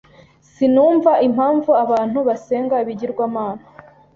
[0.51, 3.63] Sinumva impamvu abantu basenga ibigirwamana.